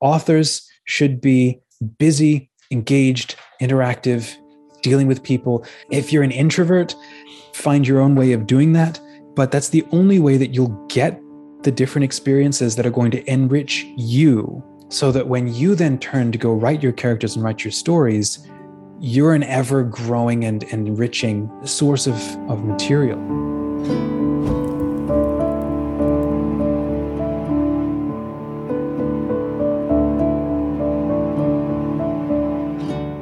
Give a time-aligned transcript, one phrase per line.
[0.00, 1.60] authors should be
[1.98, 4.34] busy, engaged, interactive,
[4.82, 5.64] dealing with people.
[5.90, 6.94] If you're an introvert,
[7.52, 9.00] find your own way of doing that.
[9.34, 11.20] But that's the only way that you'll get
[11.62, 16.32] the different experiences that are going to enrich you so that when you then turn
[16.32, 18.46] to go write your characters and write your stories,
[19.00, 22.14] you're an ever growing and, enriching source of,
[22.48, 23.57] of material.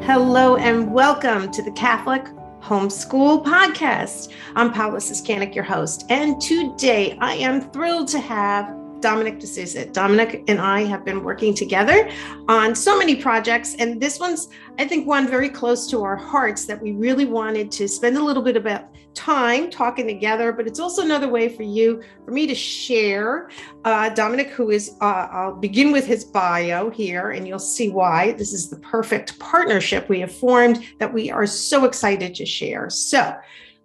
[0.06, 2.26] Hello and welcome to the Catholic
[2.60, 4.32] Homeschool Podcast.
[4.54, 9.84] I'm Paola Siskanik, your host, and today I am thrilled to have Dominic de Souza.
[9.84, 12.08] Dominic and I have been working together
[12.46, 14.48] on so many projects, and this one's,
[14.78, 18.22] I think, one very close to our hearts that we really wanted to spend a
[18.22, 18.84] little bit about
[19.16, 20.52] time talking together.
[20.52, 23.50] But it's also another way for you, for me to share.
[23.84, 28.32] Uh, Dominic, who is, uh, I'll begin with his bio here, and you'll see why
[28.32, 32.90] this is the perfect partnership we have formed that we are so excited to share.
[32.90, 33.34] So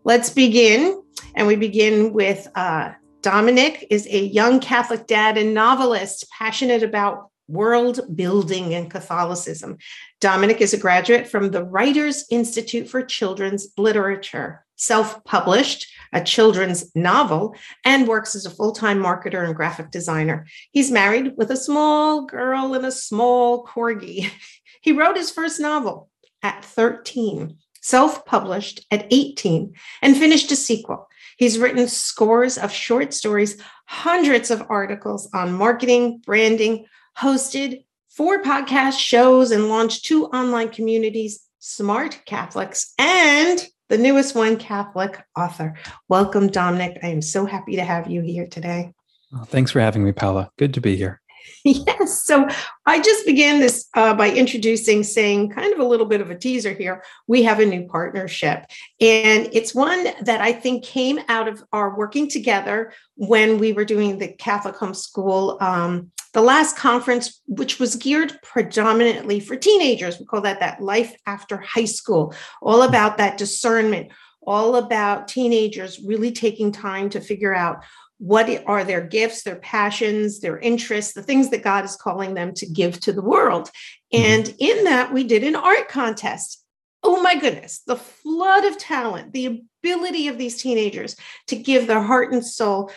[0.03, 1.01] let's begin.
[1.35, 7.30] And we begin with uh, Dominic is a young Catholic dad and novelist passionate about
[7.51, 9.77] world building and Catholicism.
[10.19, 16.93] Dominic is a graduate from the Writers Institute for Children's Literature, self published a children's
[16.95, 20.45] novel, and works as a full time marketer and graphic designer.
[20.71, 24.29] He's married with a small girl and a small corgi.
[24.83, 26.09] He wrote his first novel
[26.41, 31.07] at 13, self published at 18, and finished a sequel.
[31.37, 36.85] He's written scores of short stories, hundreds of articles on marketing, branding,
[37.21, 44.57] hosted four podcast shows, and launched two online communities, Smart Catholics, and the newest one,
[44.57, 45.77] Catholic Author.
[46.09, 46.97] Welcome, Dominic.
[47.03, 48.91] I am so happy to have you here today.
[49.31, 50.49] Well, thanks for having me, Paola.
[50.57, 51.21] Good to be here.
[51.63, 52.23] Yes.
[52.23, 52.47] So
[52.85, 56.37] I just began this uh, by introducing, saying kind of a little bit of a
[56.37, 57.03] teaser here.
[57.27, 58.65] We have a new partnership,
[58.99, 63.85] and it's one that I think came out of our working together when we were
[63.85, 70.19] doing the Catholic homeschool, um, the last conference, which was geared predominantly for teenagers.
[70.19, 74.11] We call that that life after high school, all about that discernment,
[74.45, 77.83] all about teenagers really taking time to figure out
[78.21, 82.53] what are their gifts, their passions, their interests, the things that God is calling them
[82.53, 83.71] to give to the world.
[84.13, 84.23] Mm-hmm.
[84.23, 86.63] And in that, we did an art contest.
[87.01, 91.15] Oh my goodness, the flood of talent, the ability of these teenagers
[91.47, 92.91] to give their heart and soul.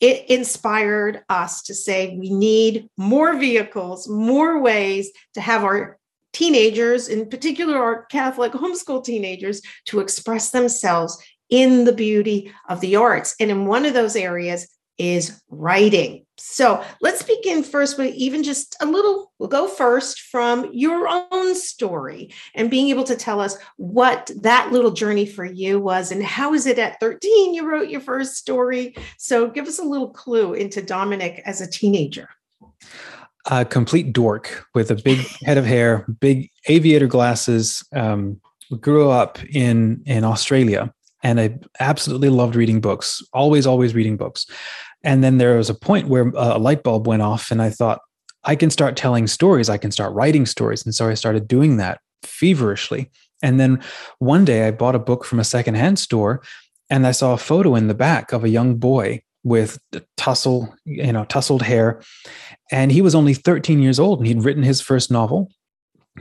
[0.00, 5.98] It inspired us to say we need more vehicles, more ways to have our
[6.32, 12.96] teenagers, in particular our Catholic homeschool teenagers, to express themselves in the beauty of the
[12.96, 13.34] arts.
[13.40, 14.68] And in one of those areas
[15.00, 16.26] is writing.
[16.36, 21.54] So let's begin first with even just a little, we'll go first from your own
[21.54, 26.22] story and being able to tell us what that little journey for you was and
[26.22, 28.94] how is it at 13 you wrote your first story.
[29.16, 32.28] So give us a little clue into Dominic as a teenager.
[33.46, 37.82] A complete dork with a big head of hair, big aviator glasses.
[37.94, 38.38] Um,
[38.80, 44.46] grew up in in Australia and I absolutely loved reading books, always, always reading books.
[45.02, 47.70] And then there was a point where uh, a light bulb went off, and I
[47.70, 48.00] thought,
[48.44, 50.84] I can start telling stories, I can start writing stories.
[50.84, 53.10] And so I started doing that feverishly.
[53.42, 53.82] And then
[54.18, 56.42] one day I bought a book from a secondhand store
[56.88, 59.78] and I saw a photo in the back of a young boy with
[60.16, 62.02] tussle, you know, tousled hair.
[62.70, 65.50] And he was only 13 years old and he'd written his first novel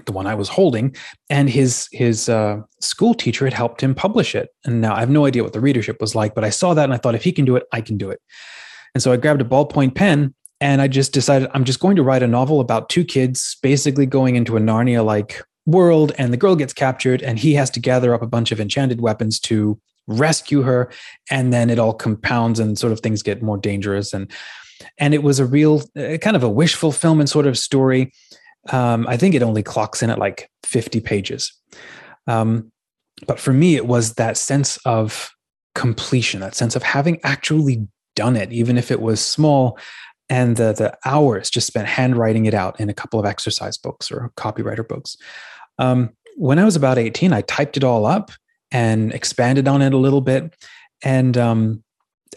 [0.05, 0.95] the one I was holding,
[1.29, 4.49] and his his uh, school teacher had helped him publish it.
[4.65, 6.83] And now I have no idea what the readership was like, but I saw that
[6.83, 8.21] and I thought, if he can do it, I can do it.
[8.93, 12.03] And so I grabbed a ballpoint pen and I just decided I'm just going to
[12.03, 16.37] write a novel about two kids basically going into a Narnia like world, and the
[16.37, 19.79] girl gets captured, and he has to gather up a bunch of enchanted weapons to
[20.07, 20.91] rescue her,
[21.29, 24.31] and then it all compounds and sort of things get more dangerous and
[24.97, 28.13] and it was a real uh, kind of a wish fulfillment sort of story
[28.69, 31.53] um, I think it only clocks in at like 50 pages.
[32.27, 32.71] Um,
[33.27, 35.31] but for me, it was that sense of
[35.75, 39.77] completion, that sense of having actually done it, even if it was small,
[40.29, 44.11] and the, the hours just spent handwriting it out in a couple of exercise books
[44.11, 45.17] or copywriter books.
[45.79, 48.31] Um, when I was about 18, I typed it all up
[48.71, 50.55] and expanded on it a little bit,
[51.03, 51.83] and um,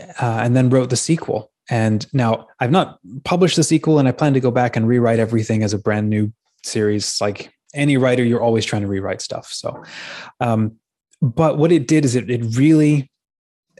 [0.00, 1.51] uh, and then wrote the sequel.
[1.70, 5.18] And now I've not published the sequel, and I plan to go back and rewrite
[5.18, 6.32] everything as a brand new
[6.64, 7.20] series.
[7.20, 9.46] Like any writer, you're always trying to rewrite stuff.
[9.52, 9.82] So,
[10.40, 10.76] um,
[11.20, 13.10] but what it did is it, it really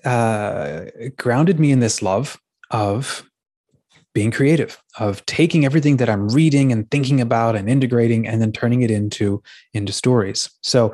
[0.05, 0.84] uh,
[1.17, 2.40] grounded me in this love
[2.70, 3.29] of
[4.14, 8.52] being creative, of taking everything that I'm reading and thinking about and integrating, and then
[8.52, 9.43] turning it into
[9.73, 10.50] into stories.
[10.62, 10.93] So,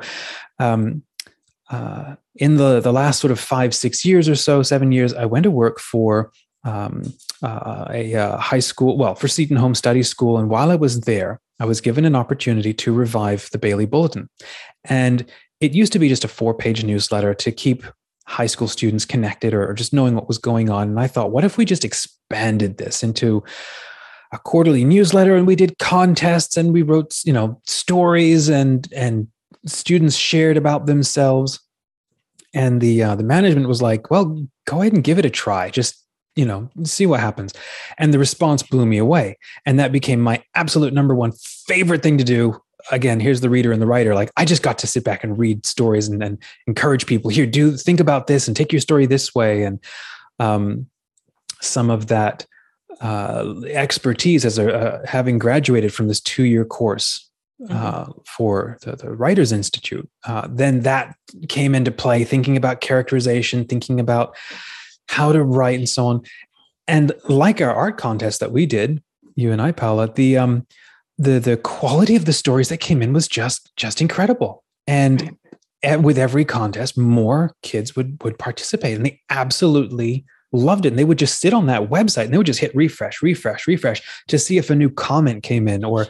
[0.57, 1.03] um,
[1.69, 5.25] uh, in the the last sort of five six years or so, seven years, I
[5.25, 6.31] went to work for
[6.63, 10.75] um, uh, a uh, high school, well, for Seton Home Study School, and while I
[10.75, 14.29] was there, I was given an opportunity to revive the Bailey Bulletin,
[14.85, 15.25] and
[15.59, 17.83] it used to be just a four page newsletter to keep
[18.29, 20.89] high school students connected or, just knowing what was going on.
[20.89, 23.43] And I thought, what if we just expanded this into
[24.31, 29.27] a quarterly newsletter and we did contests and we wrote, you know, stories and and
[29.65, 31.59] students shared about themselves.
[32.53, 35.71] And the uh, the management was like, well, go ahead and give it a try.
[35.71, 36.05] Just
[36.39, 37.53] you know, see what happens.
[37.97, 39.37] And the response blew me away.
[39.65, 41.33] And that became my absolute number one
[41.67, 44.15] favorite thing to do again, here's the reader and the writer.
[44.15, 47.45] Like, I just got to sit back and read stories and, and encourage people here,
[47.45, 49.63] do think about this and take your story this way.
[49.63, 49.83] And
[50.39, 50.87] um,
[51.59, 52.45] some of that
[53.01, 57.29] uh, expertise as a uh, having graduated from this two year course
[57.69, 58.11] uh, mm-hmm.
[58.25, 61.15] for the, the, Writers Institute, uh, then that
[61.49, 64.35] came into play, thinking about characterization, thinking about
[65.09, 66.21] how to write and so on.
[66.87, 69.01] And like our art contest that we did,
[69.35, 70.67] you and I, Paola, the um,
[71.17, 74.63] the the quality of the stories that came in was just just incredible.
[74.87, 75.35] And
[76.01, 80.89] with every contest more kids would would participate and they absolutely loved it.
[80.89, 83.67] And they would just sit on that website and they would just hit refresh refresh
[83.67, 86.07] refresh to see if a new comment came in or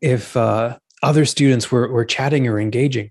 [0.00, 3.10] if uh, other students were, were chatting or engaging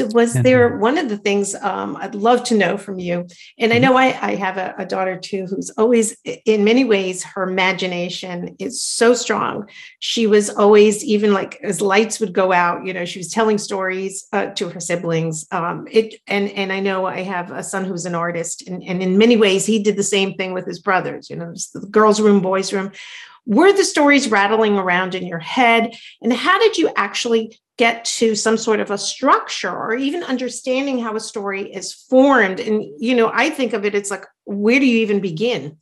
[0.00, 3.26] so, was there one of the things um, I'd love to know from you?
[3.58, 3.84] And I mm-hmm.
[3.84, 8.56] know I, I have a, a, daughter too who's always, in many ways, her imagination
[8.58, 9.68] is so strong.
[9.98, 13.58] She was always, even like as lights would go out, you know, she was telling
[13.58, 15.46] stories uh, to her siblings.
[15.50, 19.02] Um, it and and I know I have a son who's an artist, and, and
[19.02, 21.28] in many ways, he did the same thing with his brothers.
[21.28, 22.92] You know, the girls' room, boys' room
[23.46, 25.92] were the stories rattling around in your head
[26.22, 30.98] and how did you actually get to some sort of a structure or even understanding
[30.98, 34.78] how a story is formed and you know i think of it it's like where
[34.78, 35.78] do you even begin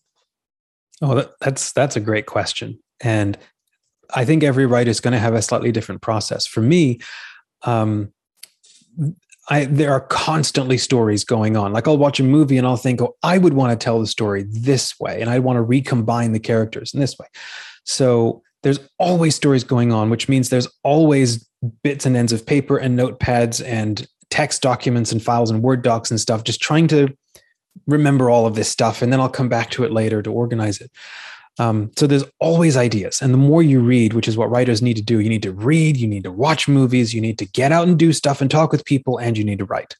[1.03, 3.37] oh that, that's that's a great question and
[4.15, 7.01] i think every writer is going to have a slightly different process for me
[7.65, 8.13] um,
[9.51, 11.73] I, there are constantly stories going on.
[11.73, 14.07] Like I'll watch a movie and I'll think, oh, I would want to tell the
[14.07, 17.27] story this way, and I want to recombine the characters in this way.
[17.85, 21.48] So there's always stories going on, which means there's always
[21.83, 26.11] bits and ends of paper and notepads and text documents and files and Word docs
[26.11, 27.17] and stuff, just trying to
[27.87, 29.03] remember all of this stuff.
[29.03, 30.91] And then I'll come back to it later to organize it.
[31.59, 33.21] Um, so there's always ideas.
[33.21, 35.53] And the more you read, which is what writers need to do, you need to
[35.53, 38.51] read, you need to watch movies, you need to get out and do stuff and
[38.51, 39.97] talk with people, and you need to write.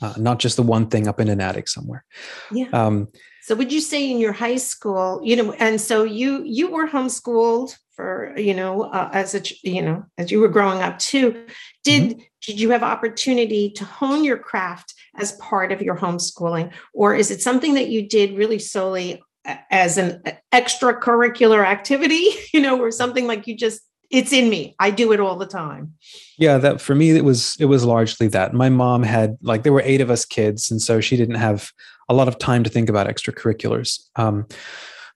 [0.00, 2.04] Uh, not just the one thing up in an attic somewhere.
[2.50, 2.68] Yeah.
[2.72, 3.08] Um,
[3.42, 6.86] so would you say in your high school, you know, and so you you were
[6.86, 11.46] homeschooled for you know uh, as a you know as you were growing up too.
[11.84, 12.20] Did mm-hmm.
[12.44, 17.30] did you have opportunity to hone your craft as part of your homeschooling, or is
[17.30, 19.22] it something that you did really solely
[19.70, 20.22] as an
[20.52, 22.28] extracurricular activity?
[22.52, 24.74] You know, or something like you just it's in me.
[24.78, 25.94] I do it all the time.
[26.38, 28.52] Yeah, that for me it was it was largely that.
[28.52, 31.70] My mom had like there were eight of us kids, and so she didn't have
[32.08, 34.00] a lot of time to think about extracurriculars.
[34.16, 34.46] Um,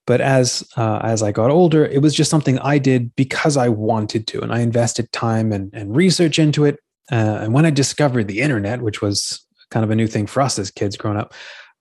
[0.06, 3.68] but as uh, as I got older, it was just something I did because I
[3.68, 6.78] wanted to, and I invested time and, and research into it.
[7.10, 10.40] Uh, and when I discovered the internet, which was kind of a new thing for
[10.40, 11.34] us as kids growing up,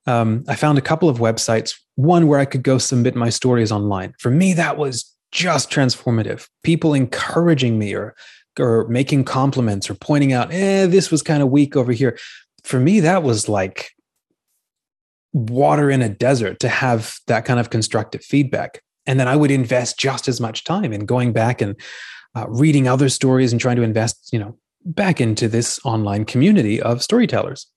[0.07, 1.73] um, I found a couple of websites.
[1.95, 4.13] One where I could go submit my stories online.
[4.19, 6.47] For me, that was just transformative.
[6.63, 8.15] People encouraging me or
[8.57, 12.17] or making compliments or pointing out, eh, this was kind of weak over here.
[12.63, 13.91] For me, that was like
[15.35, 18.81] water in a desert to have that kind of constructive feedback.
[19.05, 21.75] And then I would invest just as much time in going back and
[22.35, 26.81] uh, reading other stories and trying to invest, you know, back into this online community
[26.81, 27.67] of storytellers.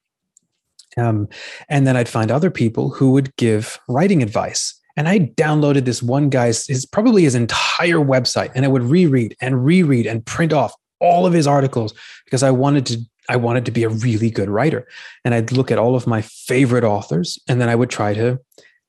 [0.97, 1.29] Um,
[1.69, 4.75] and then I'd find other people who would give writing advice.
[4.97, 9.37] And I downloaded this one guy's, his probably his entire website, and I would reread
[9.41, 11.93] and reread and print off all of his articles
[12.25, 14.87] because I wanted to I wanted to be a really good writer.
[15.25, 18.39] And I'd look at all of my favorite authors and then I would try to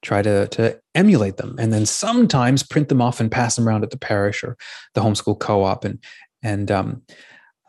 [0.02, 3.84] try to, to emulate them and then sometimes print them off and pass them around
[3.84, 4.58] at the parish or
[4.94, 6.00] the homeschool co-op and
[6.42, 7.02] and um,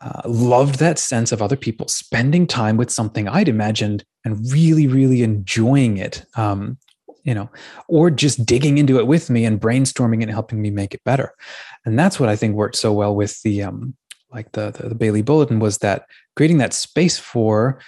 [0.01, 4.87] uh, loved that sense of other people spending time with something I'd imagined and really,
[4.87, 6.25] really enjoying it.
[6.35, 6.77] Um,
[7.23, 7.51] you know,
[7.87, 11.35] or just digging into it with me and brainstorming and helping me make it better.
[11.85, 13.95] And that's what I think worked so well with the um,
[14.31, 17.79] like the, the, the Bailey Bulletin was that creating that space for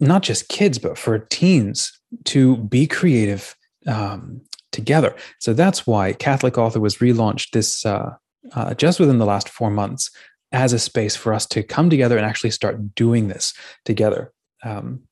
[0.00, 1.92] not just kids but for teens
[2.24, 3.54] to be creative,
[3.86, 4.42] um,
[4.72, 5.14] together.
[5.40, 8.14] So that's why Catholic Author was relaunched this uh,
[8.54, 10.10] uh, just within the last four months
[10.52, 13.52] as a space for us to come together and actually start doing this
[13.84, 14.32] together.
[14.62, 15.02] Um,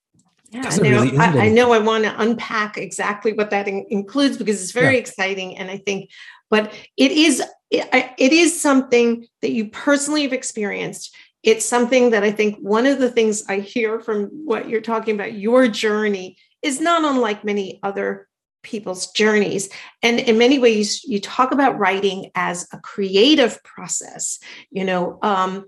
[0.51, 3.87] yeah, I know, really I, I, know I want to unpack exactly what that in-
[3.91, 5.01] includes because it's very yeah.
[5.01, 5.59] exciting.
[5.59, 6.11] And I think,
[6.49, 11.15] but it is, it, it is something that you personally have experienced.
[11.43, 15.15] It's something that I think one of the things I hear from what you're talking
[15.15, 18.29] about, your journey is not unlike many other
[18.63, 19.69] people's journeys.
[20.03, 24.41] And in many ways, you talk about writing as a creative process.
[24.71, 25.65] You know, um,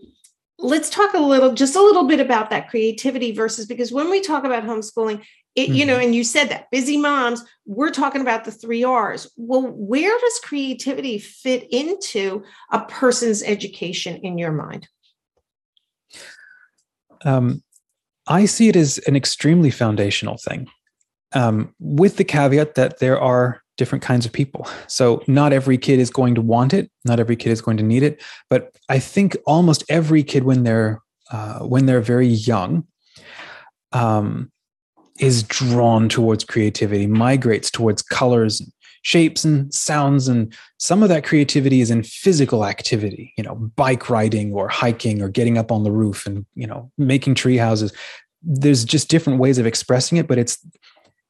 [0.59, 4.21] let's talk a little, just a little bit about that creativity versus because when we
[4.21, 5.23] talk about homeschooling,
[5.55, 6.07] it, you know, mm-hmm.
[6.07, 9.31] and you said that busy moms, we're talking about the three R's.
[9.37, 14.89] Well, where does creativity fit into a person's education in your mind?
[17.25, 17.63] Um,
[18.27, 20.69] I see it as an extremely foundational thing
[21.33, 24.69] um, with the caveat that there are different kinds of people.
[24.89, 27.83] So not every kid is going to want it, not every kid is going to
[27.83, 32.87] need it, but I think almost every kid when they're uh, when they're very young
[33.93, 34.51] um,
[35.21, 38.63] is drawn towards creativity, migrates towards colors,
[39.03, 44.11] shapes, and sounds, and some of that creativity is in physical activity, you know, bike
[44.11, 47.93] riding or hiking or getting up on the roof and you know making tree houses.
[48.43, 50.59] There's just different ways of expressing it, but it's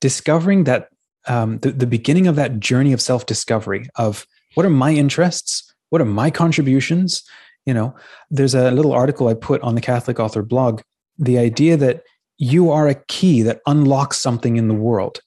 [0.00, 0.88] discovering that
[1.26, 5.74] um, the, the beginning of that journey of self discovery of what are my interests,
[5.90, 7.22] what are my contributions.
[7.66, 7.94] You know,
[8.30, 10.80] there's a little article I put on the Catholic Author blog.
[11.18, 12.02] The idea that
[12.38, 15.20] you are a key that unlocks something in the world.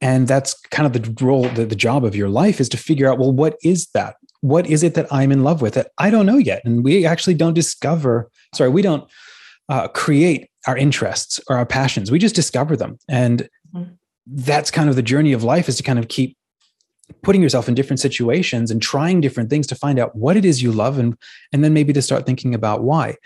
[0.00, 3.10] And that's kind of the role, the, the job of your life is to figure
[3.10, 4.16] out, well, what is that?
[4.40, 6.62] What is it that I'm in love with that I don't know yet?
[6.64, 9.08] And we actually don't discover, sorry, we don't
[9.68, 12.10] uh, create our interests or our passions.
[12.10, 12.98] We just discover them.
[13.08, 13.92] And mm-hmm.
[14.26, 16.36] that's kind of the journey of life is to kind of keep
[17.22, 20.62] putting yourself in different situations and trying different things to find out what it is
[20.62, 21.16] you love and
[21.52, 23.16] and then maybe to start thinking about why.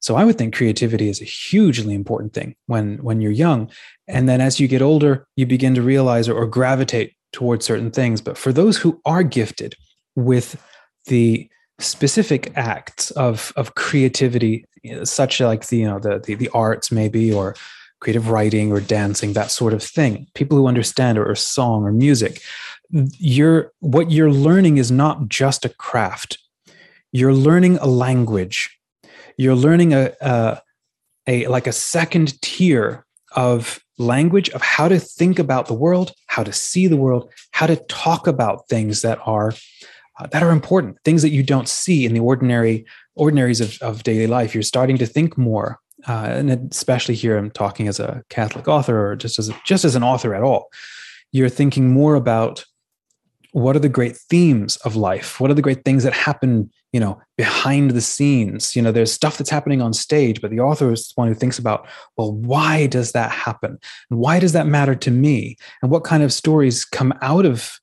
[0.00, 3.70] So I would think creativity is a hugely important thing when when you're young.
[4.08, 7.90] And then as you get older, you begin to realize or, or gravitate towards certain
[7.90, 8.20] things.
[8.20, 9.74] But for those who are gifted
[10.14, 10.62] with
[11.06, 11.48] the
[11.78, 14.64] specific acts of of creativity
[15.04, 17.54] such like the you know the, the the arts maybe or
[18.00, 21.92] creative writing or dancing that sort of thing people who understand or, or song or
[21.92, 22.40] music
[22.90, 26.38] you're what you're learning is not just a craft
[27.12, 28.78] you're learning a language
[29.36, 30.58] you're learning a, a,
[31.26, 36.42] a like a second tier of language of how to think about the world how
[36.42, 39.54] to see the world how to talk about things that are
[40.18, 42.84] uh, that are important things that you don't see in the ordinary
[43.14, 44.54] ordinaries of, of daily life.
[44.54, 49.12] You're starting to think more uh, and especially here i'm talking as a catholic author
[49.12, 50.70] or just as a, just as an author at all.
[51.32, 52.64] You're thinking more about
[53.52, 55.40] what are the great themes of life?
[55.40, 58.76] What are the great things that happen you know behind the scenes.
[58.76, 61.58] You know there's stuff that's happening on stage but the author is one who thinks
[61.58, 63.78] about well why does that happen?
[64.10, 65.56] And why does that matter to me?
[65.82, 67.78] And what kind of stories come out of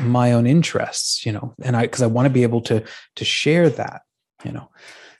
[0.00, 1.54] my own interests you know?
[1.62, 2.84] And i because i want to be able to
[3.16, 4.02] to share that
[4.44, 4.68] you know?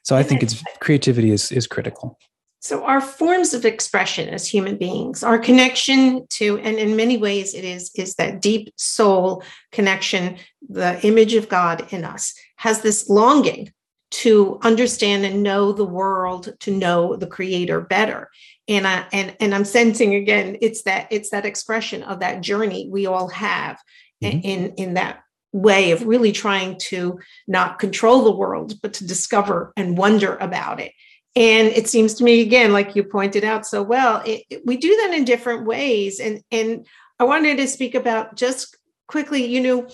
[0.03, 2.19] So i think it's creativity is is critical.
[2.61, 7.55] So our forms of expression as human beings our connection to and in many ways
[7.55, 10.37] it is is that deep soul connection
[10.69, 13.73] the image of god in us has this longing
[14.11, 18.31] to understand and know the world to know the creator better.
[18.67, 22.87] And i and and i'm sensing again it's that it's that expression of that journey
[22.91, 23.79] we all have
[24.23, 24.41] mm-hmm.
[24.43, 25.21] in in that
[25.53, 30.81] way of really trying to not control the world but to discover and wonder about
[30.81, 30.93] it.
[31.35, 34.77] And it seems to me again like you pointed out so well it, it, we
[34.77, 36.21] do that in different ways.
[36.21, 36.87] And and
[37.19, 39.89] i wanted to speak about just quickly you know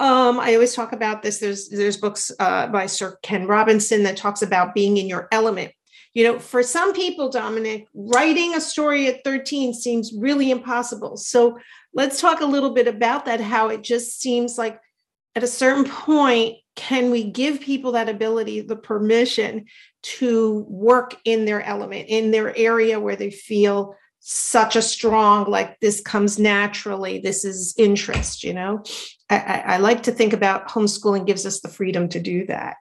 [0.00, 1.38] um, I always talk about this.
[1.38, 5.72] There's there's books uh, by Sir Ken Robinson that talks about being in your element.
[6.14, 11.18] You know, for some people, Dominic, writing a story at 13 seems really impossible.
[11.18, 11.58] So
[11.92, 13.40] let's talk a little bit about that.
[13.42, 14.80] How it just seems like
[15.36, 19.66] at a certain point, can we give people that ability, the permission
[20.02, 25.80] to work in their element, in their area where they feel such a strong, like
[25.80, 28.82] this comes naturally, this is interest, you know?
[29.30, 32.76] I, I, I like to think about homeschooling gives us the freedom to do that.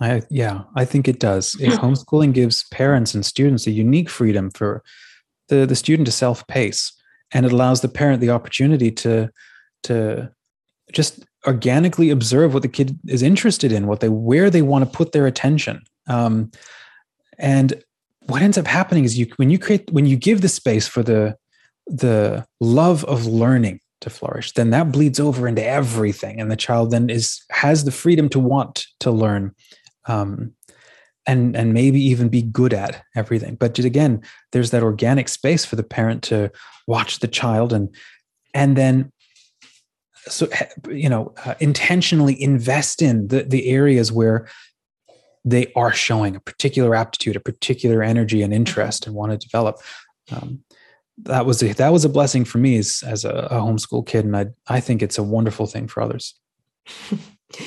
[0.00, 1.54] I, yeah, I think it does.
[1.60, 4.82] Homeschooling gives parents and students a unique freedom for
[5.48, 6.92] the, the student to self pace,
[7.32, 9.28] and it allows the parent the opportunity to
[9.82, 10.30] to
[10.92, 14.96] just organically observe what the kid is interested in, what they where they want to
[14.96, 15.82] put their attention.
[16.06, 16.50] Um,
[17.38, 17.82] and
[18.30, 21.02] what ends up happening is you when you create when you give the space for
[21.02, 21.36] the
[21.86, 26.40] the love of learning to flourish then that bleeds over into everything.
[26.40, 29.54] And the child then is has the freedom to want to learn
[30.06, 30.52] um,
[31.26, 33.56] and and maybe even be good at everything.
[33.56, 34.22] But again
[34.52, 36.50] there's that organic space for the parent to
[36.86, 37.94] watch the child and
[38.54, 39.12] and then
[40.28, 40.48] so
[40.90, 44.48] you know uh, intentionally invest in the the areas where
[45.44, 49.78] they are showing a particular aptitude a particular energy and interest and want to develop.
[50.30, 50.62] Um,
[51.22, 54.24] that was a, that was a blessing for me as, as a, a homeschool kid
[54.24, 56.34] and I, I think it's a wonderful thing for others.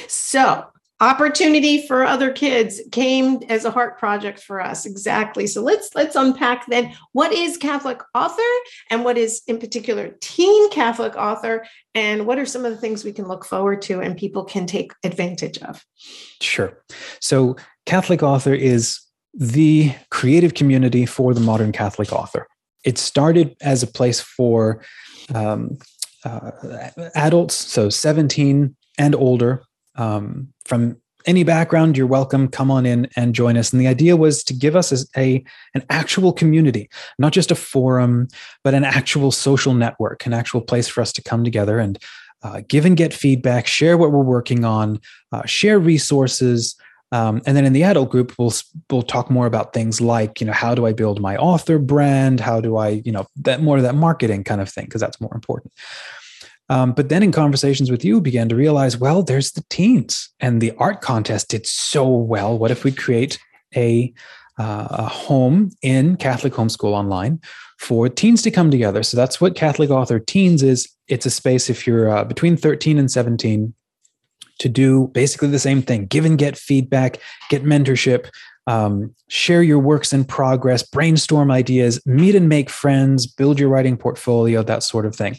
[0.07, 0.65] So
[1.03, 4.85] opportunity for other kids came as a heart project for us.
[4.85, 5.45] Exactly.
[5.47, 8.41] So let's let's unpack then what is catholic author
[8.89, 13.03] and what is in particular teen catholic author and what are some of the things
[13.03, 15.83] we can look forward to and people can take advantage of?
[16.41, 16.81] Sure.
[17.19, 19.01] So catholic author is
[19.33, 22.47] the creative community for the modern catholic author.
[22.85, 24.83] It started as a place for
[25.33, 25.77] um,
[26.23, 26.51] uh,
[27.15, 29.63] adults so 17 and older
[29.95, 32.47] um, from any background you're welcome.
[32.47, 33.71] Come on in and join us.
[33.71, 38.27] And the idea was to give us a an actual community not just a forum
[38.63, 41.97] but an actual social network an actual place for us to come together and
[42.43, 44.99] uh, give and get feedback share what we're working on
[45.31, 46.75] uh, share resources
[47.11, 48.53] um, and then in the adult group we'll
[48.89, 52.39] we'll talk more about things like you know how do i build my author brand?
[52.39, 55.21] How do i you know that more of that marketing kind of thing because that's
[55.21, 55.71] more important
[56.69, 60.61] um, but then in conversations with you, began to realize, well, there's the teens, and
[60.61, 62.57] the art contest did so well.
[62.57, 63.39] What if we create
[63.75, 64.13] a,
[64.57, 67.41] uh, a home in Catholic Homeschool Online
[67.79, 69.03] for teens to come together?
[69.03, 70.89] So that's what Catholic Author Teens is.
[71.07, 73.73] It's a space if you're uh, between 13 and 17
[74.59, 77.17] to do basically the same thing give and get feedback,
[77.49, 78.29] get mentorship,
[78.67, 83.97] um, share your works in progress, brainstorm ideas, meet and make friends, build your writing
[83.97, 85.37] portfolio, that sort of thing.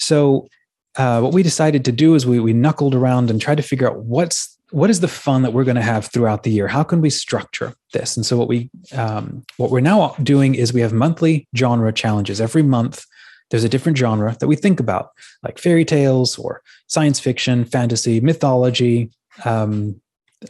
[0.00, 0.48] So
[0.96, 3.88] uh, what we decided to do is we we knuckled around and tried to figure
[3.88, 6.68] out what's what is the fun that we're going to have throughout the year.
[6.68, 8.16] How can we structure this?
[8.16, 12.40] And so what we um, what we're now doing is we have monthly genre challenges
[12.40, 13.04] every month.
[13.50, 15.10] There's a different genre that we think about,
[15.42, 19.10] like fairy tales or science fiction, fantasy, mythology.
[19.44, 20.00] Um,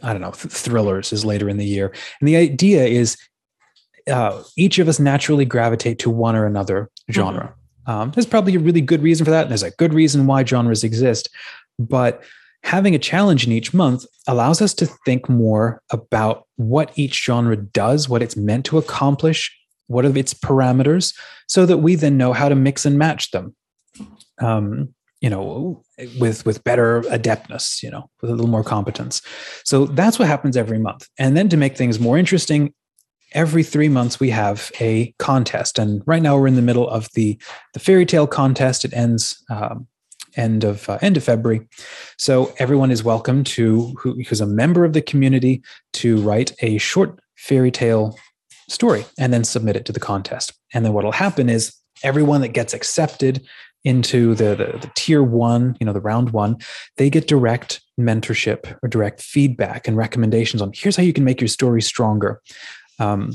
[0.03, 1.93] I don't know, th- thrillers is later in the year.
[2.19, 3.17] And the idea is
[4.07, 7.43] uh, each of us naturally gravitate to one or another genre.
[7.43, 7.60] Mm-hmm.
[7.87, 9.43] Um, there's probably a really good reason for that.
[9.43, 11.29] And there's a good reason why genres exist.
[11.79, 12.23] But
[12.63, 17.57] having a challenge in each month allows us to think more about what each genre
[17.57, 19.55] does, what it's meant to accomplish,
[19.87, 21.13] what are its parameters,
[21.47, 23.55] so that we then know how to mix and match them.
[24.39, 25.83] Um, you know,
[26.19, 29.21] with with better adeptness, you know, with a little more competence.
[29.63, 31.07] So that's what happens every month.
[31.19, 32.73] And then to make things more interesting,
[33.33, 35.79] every three months we have a contest.
[35.79, 37.37] And right now we're in the middle of the
[37.73, 38.85] the fairy tale contest.
[38.85, 39.87] It ends um,
[40.35, 41.67] end of uh, end of february.
[42.17, 45.63] So everyone is welcome to who who's a member of the community
[45.93, 48.17] to write a short fairy tale
[48.69, 50.53] story and then submit it to the contest.
[50.73, 53.45] And then what will happen is everyone that gets accepted
[53.83, 56.55] into the, the, the tier one you know the round one
[56.97, 61.41] they get direct mentorship or direct feedback and recommendations on here's how you can make
[61.41, 62.39] your story stronger
[63.01, 63.33] um,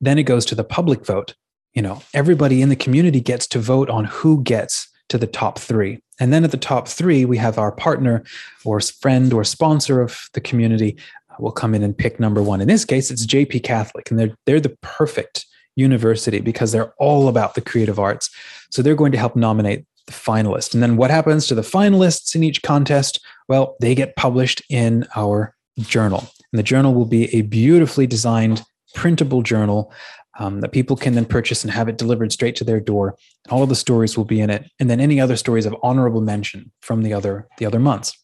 [0.00, 1.34] then it goes to the public vote.
[1.74, 5.58] You know, everybody in the community gets to vote on who gets to the top
[5.58, 6.00] three.
[6.18, 8.24] And then at the top three, we have our partner
[8.64, 10.96] or friend or sponsor of the community
[11.38, 12.60] will come in and pick number one.
[12.60, 17.28] In this case, it's JP Catholic, and they're they're the perfect university because they're all
[17.28, 18.28] about the creative arts.
[18.70, 20.74] So they're going to help nominate the finalists.
[20.74, 23.20] And then what happens to the finalists in each contest?
[23.48, 26.28] Well, they get published in our journal.
[26.52, 28.62] And the journal will be a beautifully designed
[28.94, 29.92] printable journal
[30.38, 33.16] um, that people can then purchase and have it delivered straight to their door.
[33.44, 35.76] And All of the stories will be in it, and then any other stories of
[35.82, 38.16] honorable mention from the other the other months.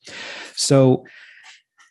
[0.54, 1.04] So,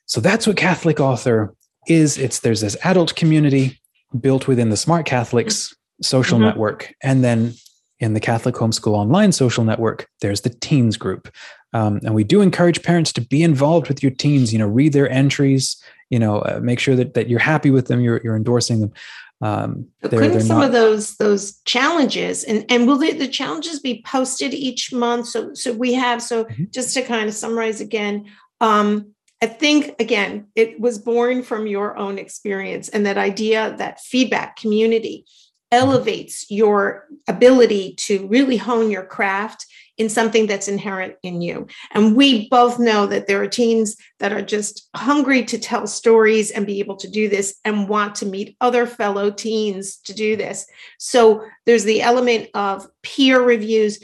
[0.05, 1.53] so that's what Catholic author
[1.87, 2.17] is.
[2.17, 3.79] It's there's this adult community
[4.19, 6.47] built within the Smart Catholics social mm-hmm.
[6.47, 7.53] network, and then
[7.99, 11.29] in the Catholic Homeschool Online social network, there's the teens group.
[11.75, 14.93] Um, and we do encourage parents to be involved with your teens, you know, read
[14.93, 15.75] their entries,
[16.09, 18.93] you know, uh, make sure that, that you're happy with them, you're, you're endorsing them.
[19.41, 20.67] Um, they're, couldn't they're some not...
[20.67, 25.27] of those those challenges and and will the, the challenges be posted each month?
[25.27, 26.63] So so we have so mm-hmm.
[26.71, 29.11] just to kind of summarize again, um,
[29.41, 34.55] I think again it was born from your own experience and that idea that feedback
[34.55, 35.83] community mm-hmm.
[35.83, 39.65] elevates your ability to really hone your craft
[39.97, 41.67] in something that's inherent in you.
[41.91, 46.51] And we both know that there are teens that are just hungry to tell stories
[46.51, 50.35] and be able to do this and want to meet other fellow teens to do
[50.35, 50.65] this.
[50.99, 53.99] So there's the element of peer reviews.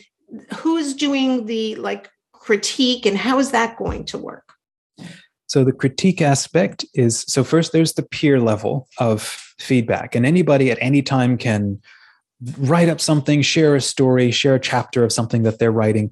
[0.56, 4.54] who's doing the like critique and how is that going to work?
[5.48, 9.22] So the critique aspect is so first there's the peer level of
[9.60, 11.82] feedback, and anybody at any time can
[12.58, 16.12] write up something, share a story, share a chapter of something that they're writing.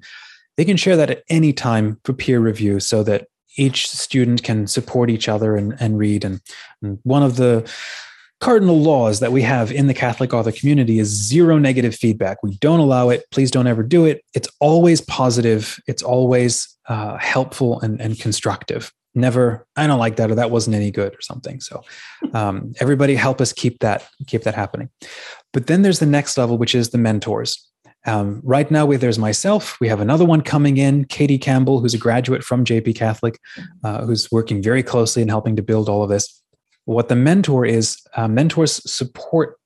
[0.56, 4.66] They can share that at any time for peer review so that each student can
[4.66, 6.24] support each other and, and read.
[6.24, 6.40] And,
[6.82, 7.70] and one of the
[8.40, 12.42] cardinal laws that we have in the Catholic author community is zero negative feedback.
[12.42, 13.24] We don't allow it.
[13.30, 14.24] Please don't ever do it.
[14.34, 15.78] It's always positive.
[15.86, 18.92] It's always uh, helpful and, and constructive.
[19.14, 21.60] Never, I don't like that, or that wasn't any good, or something.
[21.60, 21.82] So,
[22.32, 24.88] um, everybody help us keep that keep that happening.
[25.52, 27.70] But then there's the next level, which is the mentors.
[28.06, 29.78] Um, right now, there's myself.
[29.80, 33.38] We have another one coming in, Katie Campbell, who's a graduate from JP Catholic,
[33.84, 36.42] uh, who's working very closely and helping to build all of this.
[36.86, 39.56] What the mentor is, uh, mentors support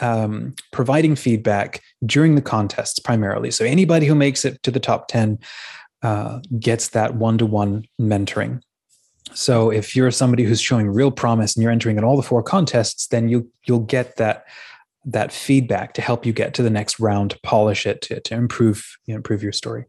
[0.00, 3.50] um, providing feedback during the contests primarily.
[3.50, 5.38] So anybody who makes it to the top 10
[6.02, 8.62] uh, gets that one to one mentoring.
[9.34, 12.42] So if you're somebody who's showing real promise and you're entering in all the four
[12.42, 14.44] contests, then you you'll get that
[15.04, 18.34] that feedback to help you get to the next round to polish it to, to
[18.34, 19.84] improve you know, improve your story.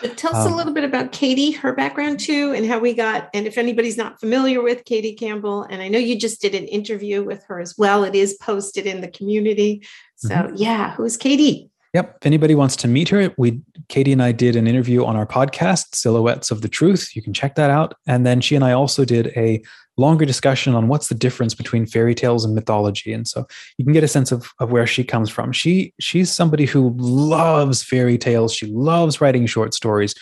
[0.00, 2.94] But tell us um, a little bit about katie her background too and how we
[2.94, 6.54] got and if anybody's not familiar with katie campbell and i know you just did
[6.54, 9.86] an interview with her as well it is posted in the community.
[10.16, 10.56] So mm-hmm.
[10.56, 12.16] yeah who's katie Yep.
[12.20, 15.26] If anybody wants to meet her, we Katie and I did an interview on our
[15.26, 17.14] podcast, Silhouettes of the Truth.
[17.14, 17.94] You can check that out.
[18.08, 19.62] And then she and I also did a
[19.96, 23.12] longer discussion on what's the difference between fairy tales and mythology.
[23.12, 23.46] And so
[23.78, 25.52] you can get a sense of, of where she comes from.
[25.52, 28.52] She she's somebody who loves fairy tales.
[28.52, 30.16] She loves writing short stories.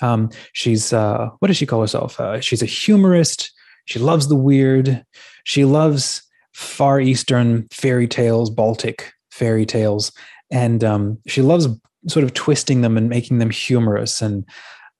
[0.00, 2.20] Um, she's uh, what does she call herself?
[2.20, 3.50] Uh, she's a humorist.
[3.86, 5.04] She loves the weird.
[5.42, 6.22] She loves
[6.54, 10.12] Far Eastern fairy tales, Baltic fairy tales
[10.50, 11.68] and um, she loves
[12.08, 14.44] sort of twisting them and making them humorous and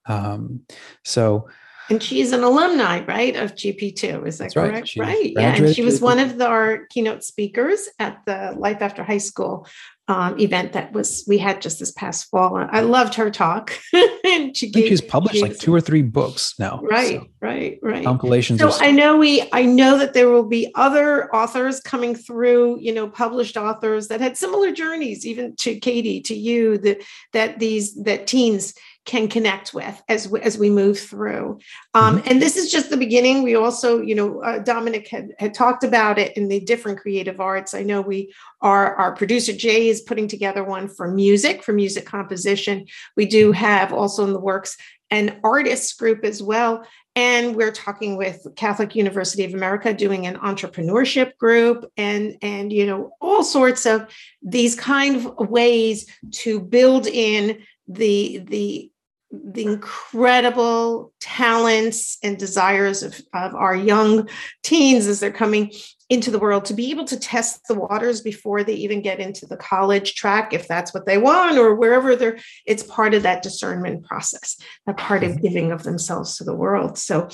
[0.07, 0.61] um,
[1.03, 1.47] so
[1.89, 4.27] and she's an alumni, right, of JP2.
[4.27, 4.95] Is that correct?
[4.97, 5.07] Right.
[5.07, 5.33] right.
[5.35, 5.55] Yeah.
[5.55, 9.65] And she was one of the, our keynote speakers at the Life After High School
[10.09, 12.55] um, event that was we had just this past fall.
[12.57, 13.77] I loved her talk.
[14.25, 16.79] and she gave, she's published she like two or three books now.
[16.81, 17.27] Right, so.
[17.41, 18.05] right, right.
[18.05, 18.59] Compilations.
[18.59, 22.93] So I know we I know that there will be other authors coming through, you
[22.93, 27.01] know, published authors that had similar journeys, even to Katie, to you, that
[27.33, 28.73] that these that teens
[29.07, 31.57] can connect with as we, as we move through.
[31.93, 32.27] Um, mm-hmm.
[32.29, 33.41] And this is just the beginning.
[33.41, 37.39] We also, you know, uh, Dominic had, had talked about it in the different creative
[37.39, 37.73] arts.
[37.73, 42.05] I know we are, our producer Jay is putting together one for music, for music
[42.05, 42.85] composition.
[43.15, 44.77] We do have also in the works
[45.09, 46.85] an artists group as well.
[47.15, 52.85] And we're talking with Catholic University of America doing an entrepreneurship group and, and you
[52.85, 58.91] know, all sorts of these kind of ways to build in the the
[59.31, 64.29] the incredible talents and desires of, of our young
[64.63, 65.71] teens as they're coming
[66.09, 69.45] into the world to be able to test the waters before they even get into
[69.45, 73.43] the college track if that's what they want or wherever they're it's part of that
[73.43, 76.97] discernment process that part of giving of themselves to the world.
[76.97, 77.27] So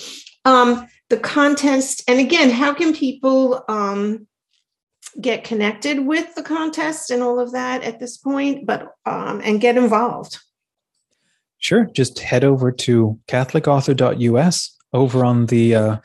[0.46, 4.28] um the contest and again how can people um
[5.22, 9.62] get connected with the contest and all of that at this point but um and
[9.62, 10.40] get involved
[11.64, 11.86] Sure.
[11.86, 14.78] Just head over to catholicauthor.us.
[14.92, 15.98] Over on the uh,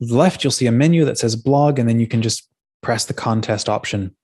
[0.00, 2.46] left, you'll see a menu that says blog, and then you can just
[2.82, 4.14] press the contest option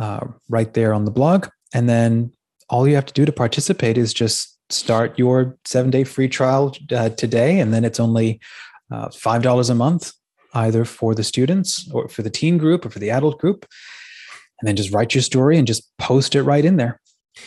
[0.00, 1.46] uh, right there on the blog.
[1.72, 2.32] And then
[2.68, 6.74] all you have to do to participate is just start your seven day free trial
[6.90, 7.60] uh, today.
[7.60, 8.40] And then it's only
[8.90, 10.12] uh, $5 a month,
[10.54, 13.64] either for the students or for the teen group or for the adult group.
[14.60, 17.00] And then just write your story and just post it right in there.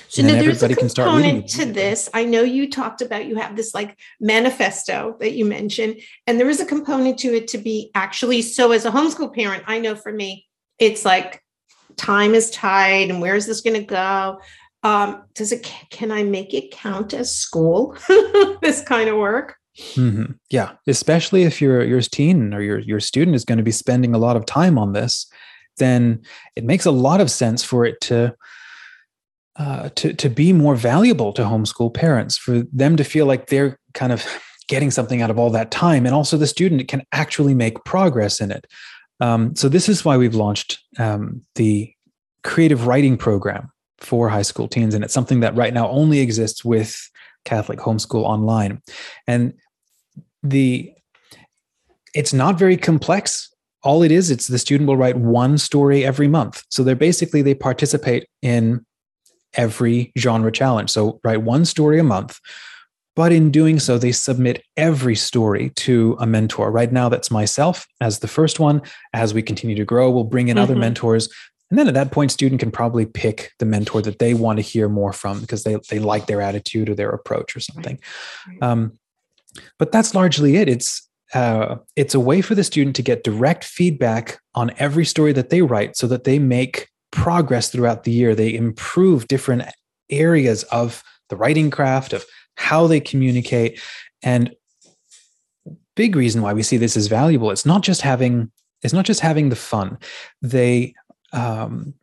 [0.08, 2.10] So now there's a component to this.
[2.14, 6.50] I know you talked about you have this like manifesto that you mentioned, and there
[6.50, 8.72] is a component to it to be actually so.
[8.72, 10.48] As a homeschool parent, I know for me,
[10.80, 11.42] it's like
[11.98, 14.40] time is tight, and where is this going to go?
[14.82, 15.72] Um, does it?
[15.92, 17.96] Can I make it count as school?
[18.62, 19.56] this kind of work.
[19.78, 20.34] Mm-hmm.
[20.50, 24.16] Yeah, especially if your your teen or your your student is going to be spending
[24.16, 25.28] a lot of time on this,
[25.78, 26.22] then
[26.56, 28.36] it makes a lot of sense for it to
[29.58, 33.80] uh, to to be more valuable to homeschool parents, for them to feel like they're
[33.94, 34.26] kind of
[34.68, 38.42] getting something out of all that time, and also the student can actually make progress
[38.42, 38.66] in it.
[39.22, 41.92] Um, so this is why we've launched um, the
[42.44, 46.66] creative writing program for high school teens, and it's something that right now only exists
[46.66, 47.10] with
[47.46, 48.82] Catholic Homeschool Online,
[49.28, 49.54] and
[50.44, 50.92] the
[52.14, 53.50] it's not very complex.
[53.84, 56.64] All it is it's the student will write one story every month.
[56.70, 58.84] So they're basically they participate in
[59.56, 60.90] every genre challenge.
[60.90, 62.40] So write one story a month.
[63.16, 66.70] But in doing so, they submit every story to a mentor.
[66.70, 68.82] Right now, that's myself as the first one.
[69.14, 70.64] As we continue to grow, we'll bring in mm-hmm.
[70.64, 71.30] other mentors.
[71.70, 74.62] And then at that point, student can probably pick the mentor that they want to
[74.62, 78.00] hear more from because they, they like their attitude or their approach or something.
[78.48, 78.58] Right.
[78.62, 78.70] Right.
[78.70, 79.00] Um,
[79.80, 80.68] but that's largely it.
[80.68, 85.34] It's uh, it's a way for the student to get direct feedback on every story
[85.34, 88.36] that they write so that they make progress throughout the year.
[88.36, 89.64] They improve different
[90.10, 93.80] areas of the writing craft, of how they communicate.
[94.24, 94.56] And
[95.96, 99.22] big reason why we see this as valuable, it's not just having it's not just
[99.22, 99.98] having the fun.
[100.42, 100.94] They
[101.34, 101.94] um,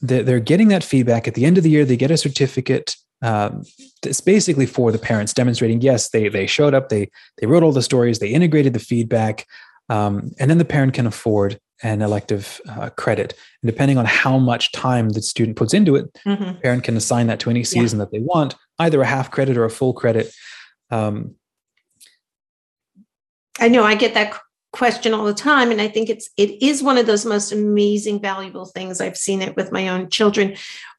[0.00, 1.84] they're getting that feedback at the end of the year.
[1.84, 2.96] They get a certificate.
[3.22, 3.64] Um,
[4.04, 7.72] it's basically for the parents demonstrating yes they they showed up they they wrote all
[7.72, 9.46] the stories they integrated the feedback
[9.88, 14.38] um, and then the parent can afford an elective uh, credit and depending on how
[14.38, 16.58] much time the student puts into it mm-hmm.
[16.60, 18.04] parent can assign that to any season yeah.
[18.04, 20.32] that they want either a half credit or a full credit
[20.90, 21.34] um,
[23.58, 24.38] i know i get that
[24.72, 28.20] question all the time and i think it's it is one of those most amazing
[28.20, 30.56] valuable things i've seen it with my own children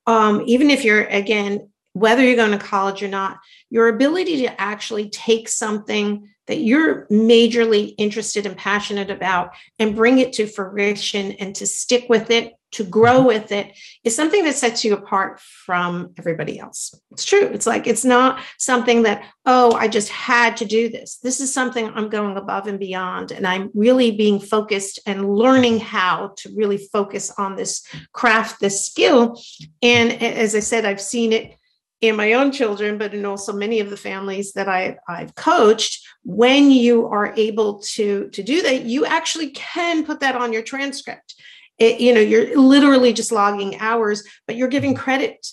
[0.08, 4.62] um, even if you're again whether you're going to college or not your ability to
[4.62, 11.34] actually take something that you're majorly interested and passionate about and bring it to fruition
[11.34, 13.28] and to stick with it to grow mm-hmm.
[13.28, 16.94] with it is something that sets you apart from everybody else.
[17.12, 17.48] It's true.
[17.54, 21.18] It's like, it's not something that, oh, I just had to do this.
[21.18, 23.32] This is something I'm going above and beyond.
[23.32, 28.86] And I'm really being focused and learning how to really focus on this craft, this
[28.86, 29.42] skill.
[29.82, 31.56] And as I said, I've seen it
[32.02, 36.06] in my own children, but in also many of the families that I, I've coached,
[36.24, 40.64] when you are able to, to do that, you actually can put that on your
[40.64, 41.36] transcript.
[41.78, 45.46] It, you know you're literally just logging hours but you're giving credit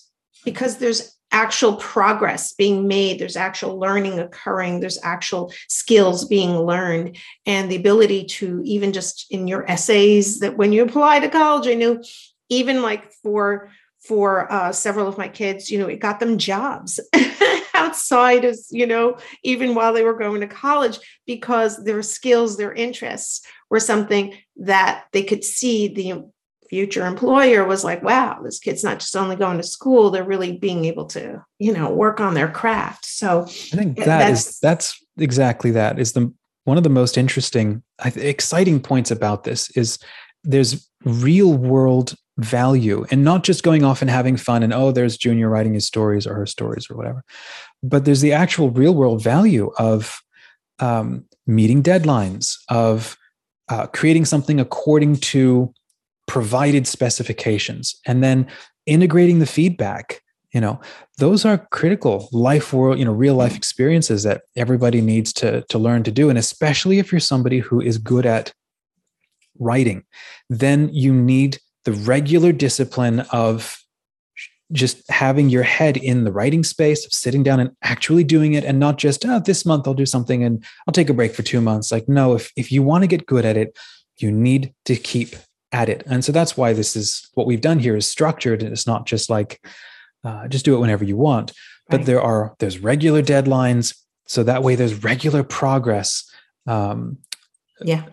[0.45, 7.17] because there's actual progress being made there's actual learning occurring there's actual skills being learned
[7.45, 11.67] and the ability to even just in your essays that when you apply to college
[11.67, 12.01] i know
[12.49, 13.71] even like for
[14.03, 17.01] for uh, several of my kids you know it got them jobs
[17.75, 22.73] outside as you know even while they were going to college because their skills their
[22.73, 26.23] interests were something that they could see the
[26.69, 30.57] future employer was like wow this kid's not just only going to school they're really
[30.57, 33.05] being able to you know work on their craft.
[33.05, 36.33] So i think that that's, is, that's exactly that is the
[36.65, 39.99] one of the most interesting exciting points about this is
[40.45, 45.19] there's real world value and not just going off and having fun and oh there's
[45.19, 47.23] junior writing his stories or her stories or whatever
[47.83, 50.21] but there's the actual real world value of
[50.79, 53.17] um, meeting deadlines of
[53.69, 55.73] uh, creating something according to
[56.27, 58.47] provided specifications and then
[58.87, 60.79] integrating the feedback you know.
[61.17, 65.79] Those are critical life world you know real life experiences that everybody needs to to
[65.79, 66.29] learn to do.
[66.29, 68.53] And especially if you're somebody who is good at
[69.59, 70.05] writing
[70.49, 73.79] then you need the regular discipline of
[74.71, 78.65] just having your head in the writing space of sitting down and actually doing it
[78.65, 81.43] and not just oh, this month i'll do something and i'll take a break for
[81.43, 81.93] two months.
[81.93, 83.77] Like no if, if you want to get good at it
[84.17, 85.37] you need to keep
[85.73, 86.03] at it.
[86.07, 89.07] And so that's why this is what we've done here is structured and it's not
[89.07, 89.65] just like
[90.25, 91.53] uh, just do it whenever you want.
[91.89, 92.07] But right.
[92.07, 93.97] there are there's regular deadlines.
[94.27, 96.31] So that way there's regular progress
[96.67, 97.19] um,
[97.85, 98.05] yeah.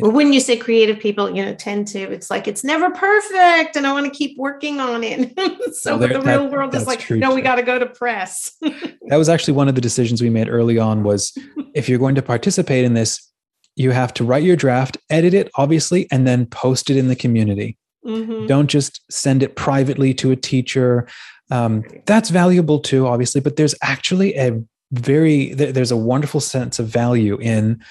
[0.00, 3.76] well when you say creative people you know tend to it's like it's never perfect
[3.76, 5.32] and i want to keep working on it.
[5.72, 7.34] So well, there, the real that, world is like no too.
[7.34, 8.52] we got to go to press.
[8.60, 11.36] That was actually one of the decisions we made early on was
[11.74, 13.30] if you're going to participate in this
[13.76, 17.16] you have to write your draft edit it obviously and then post it in the
[17.16, 17.76] community.
[18.06, 18.46] Mm-hmm.
[18.46, 21.06] don't just send it privately to a teacher.
[21.50, 24.62] Um, that's valuable too obviously but there's actually a
[24.92, 27.82] very there's a wonderful sense of value in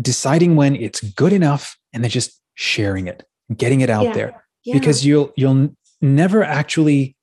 [0.00, 3.24] deciding when it's good enough and then just sharing it
[3.56, 4.12] getting it out yeah.
[4.12, 4.74] there yeah.
[4.74, 5.70] because you'll you'll
[6.00, 7.16] never actually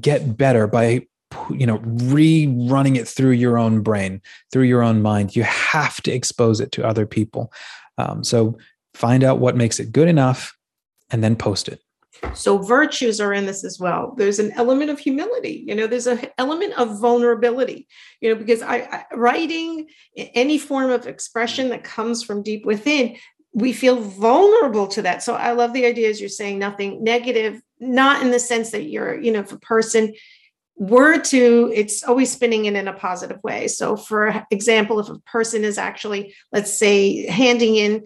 [0.00, 1.06] get better by
[1.50, 4.20] you know rerunning it through your own brain
[4.52, 7.52] through your own mind you have to expose it to other people
[7.98, 8.56] um, so
[8.94, 10.56] find out what makes it good enough
[11.10, 11.80] and then post it
[12.34, 14.14] so virtues are in this as well.
[14.16, 17.86] There's an element of humility, you know, there's an element of vulnerability,
[18.20, 23.16] you know, because I, I writing any form of expression that comes from deep within,
[23.52, 25.22] we feel vulnerable to that.
[25.22, 28.84] So I love the idea as you're saying nothing negative, not in the sense that
[28.84, 30.14] you're, you know, if a person
[30.76, 33.66] were to, it's always spinning it in a positive way.
[33.66, 38.04] So for example, if a person is actually, let's say, handing in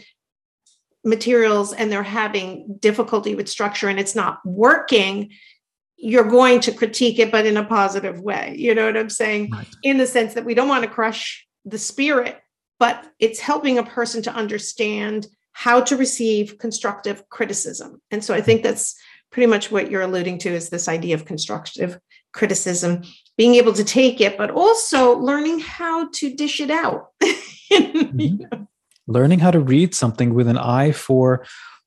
[1.04, 5.30] materials and they're having difficulty with structure and it's not working
[6.02, 8.56] you're going to critique it, but in a positive way.
[8.58, 9.50] You know what I'm saying?
[9.52, 9.68] Right.
[9.84, 12.40] In the sense that we don't want to crush the spirit,
[12.80, 18.02] but it's helping a person to understand how to receive constructive criticism.
[18.10, 18.96] And so I think that's
[19.30, 22.00] pretty much what you're alluding to is this idea of constructive
[22.32, 23.02] criticism,
[23.36, 27.10] being able to take it, but also learning how to dish it out.
[27.72, 28.64] mm-hmm.
[29.06, 31.44] Learning how to read something with an eye for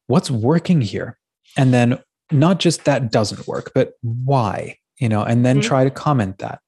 [0.07, 1.17] what's working here.
[1.57, 1.99] And then
[2.31, 5.67] not just that doesn't work, but why, you know, and then mm-hmm.
[5.67, 6.59] try to comment that.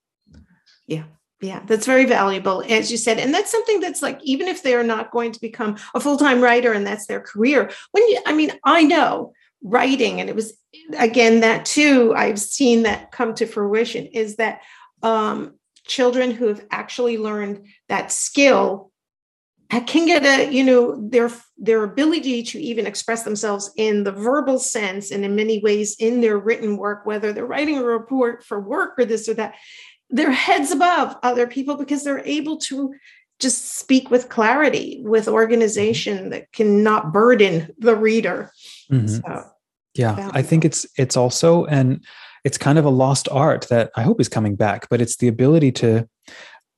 [0.87, 1.03] Yeah.
[1.39, 3.19] Yeah, that's very valuable, as you said.
[3.19, 6.41] And that's something that's like, even if they're not going to become a full time
[6.41, 10.57] writer and that's their career, when you, I mean, I know writing, and it was,
[10.97, 14.61] again, that too, I've seen that come to fruition is that
[15.03, 18.91] um, children who have actually learned that skill
[19.69, 24.59] can get a you know their their ability to even express themselves in the verbal
[24.59, 28.59] sense and in many ways in their written work whether they're writing a report for
[28.59, 29.55] work or this or that
[30.09, 32.93] they're heads above other people because they're able to
[33.39, 38.51] just speak with clarity with organization that cannot burden the reader
[38.91, 39.07] mm-hmm.
[39.07, 39.43] so,
[39.95, 42.03] yeah i think it's it's also and
[42.43, 45.27] it's kind of a lost art that i hope is coming back but it's the
[45.27, 46.07] ability to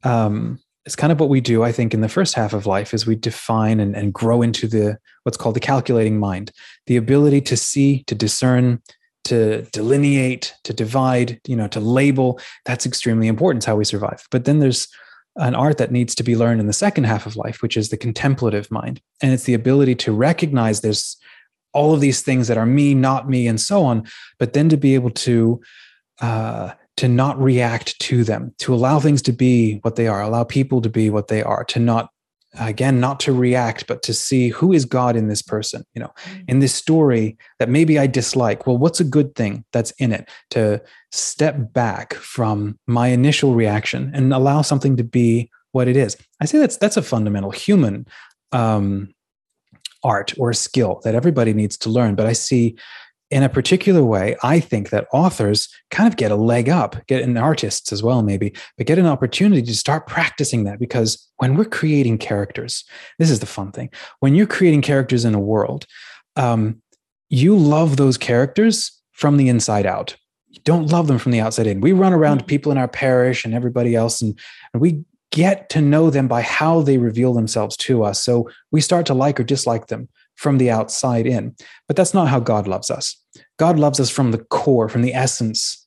[0.03, 2.93] um it's kind of what we do i think in the first half of life
[2.93, 4.97] is we define and, and grow into the
[5.29, 6.51] what's called the calculating mind.
[6.87, 8.81] The ability to see to discern
[9.25, 14.25] to delineate to divide you know to label that's extremely important it's how we survive.
[14.31, 14.87] But then there's
[15.35, 17.89] an art that needs to be learned in the second half of life which is
[17.89, 19.01] the contemplative mind.
[19.21, 21.17] And it's the ability to recognize there's
[21.73, 24.07] all of these things that are me not me and so on
[24.39, 25.61] but then to be able to
[26.21, 30.43] uh, to not react to them, to allow things to be what they are, allow
[30.43, 32.09] people to be what they are, to not
[32.59, 36.11] again not to react but to see who is god in this person you know
[36.25, 36.43] mm.
[36.47, 40.27] in this story that maybe i dislike well what's a good thing that's in it
[40.49, 40.81] to
[41.11, 46.45] step back from my initial reaction and allow something to be what it is i
[46.45, 48.03] say that's that's a fundamental human
[48.51, 49.13] um,
[50.03, 52.75] art or skill that everybody needs to learn but i see
[53.31, 57.21] in a particular way, I think that authors kind of get a leg up, get
[57.21, 61.55] and artists as well, maybe, but get an opportunity to start practicing that because when
[61.55, 62.83] we're creating characters,
[63.19, 63.91] this is the fun thing.
[64.19, 65.85] When you're creating characters in a world,
[66.35, 66.81] um,
[67.29, 70.15] you love those characters from the inside out.
[70.47, 71.81] You don't love them from the outside in.
[71.81, 72.47] We run around mm-hmm.
[72.47, 74.39] people in our parish and everybody else, and,
[74.73, 78.23] and we get to know them by how they reveal themselves to us.
[78.23, 81.53] So we start to like or dislike them from the outside in.
[81.85, 83.17] But that's not how God loves us.
[83.57, 85.85] God loves us from the core, from the essence.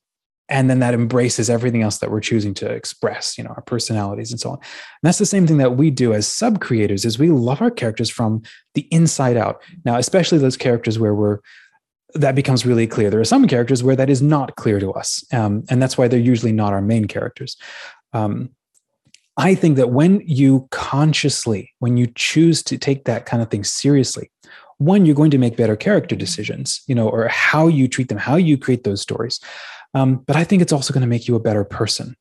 [0.50, 4.30] And then that embraces everything else that we're choosing to express, you know, our personalities
[4.30, 4.56] and so on.
[4.58, 7.70] And that's the same thing that we do as sub creators is we love our
[7.70, 8.42] characters from
[8.74, 9.62] the inside out.
[9.86, 11.38] Now, especially those characters where we're
[12.14, 13.08] that becomes really clear.
[13.08, 16.08] There are some characters where that is not clear to us, um, and that's why
[16.08, 17.56] they're usually not our main characters.
[18.12, 18.50] Um,
[19.36, 23.64] I think that when you consciously, when you choose to take that kind of thing
[23.64, 24.30] seriously,
[24.84, 28.18] one you're going to make better character decisions you know or how you treat them
[28.18, 29.40] how you create those stories.
[29.94, 32.16] Um, but i think it's also going to make you a better person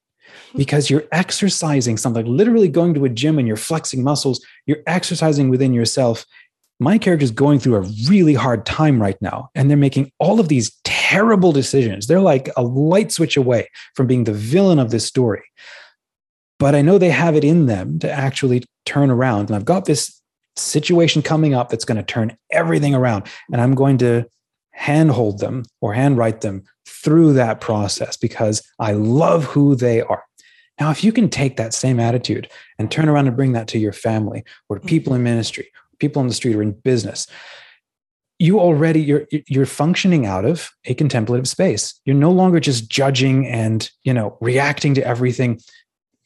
[0.56, 5.50] because you're exercising something literally going to a gym and you're flexing muscles you're exercising
[5.50, 6.26] within yourself.
[6.80, 10.40] My character is going through a really hard time right now and they're making all
[10.40, 12.08] of these terrible decisions.
[12.08, 15.44] They're like a light switch away from being the villain of this story
[16.62, 19.86] but i know they have it in them to actually turn around and i've got
[19.86, 20.22] this
[20.56, 23.26] situation coming up that's going to turn everything around.
[23.52, 24.26] And I'm going to
[24.72, 30.24] handhold them or handwrite them through that process because I love who they are.
[30.80, 33.80] Now, if you can take that same attitude and turn around and bring that to
[33.80, 35.26] your family or people in mm-hmm.
[35.26, 37.28] ministry, people on the street or in business,
[38.40, 42.02] you already you're you're functioning out of a contemplative space.
[42.06, 45.60] You're no longer just judging and you know reacting to everything.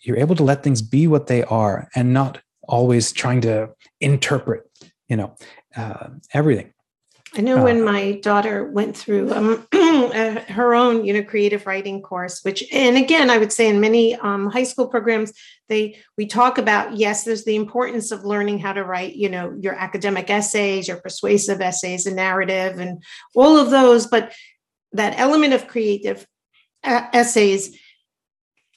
[0.06, 4.70] You're able to let things be what they are and not always trying to interpret,
[5.08, 5.36] you know,
[5.76, 6.74] uh, everything.
[7.38, 11.66] I know uh, when my daughter went through um, uh, her own, you know, creative
[11.66, 15.34] writing course, which, and again, I would say in many um, high school programs,
[15.68, 19.54] they we talk about yes, there's the importance of learning how to write, you know,
[19.60, 23.04] your academic essays, your persuasive essays, and narrative, and
[23.36, 24.32] all of those, but
[24.94, 26.26] that element of creative
[26.84, 27.78] uh, essays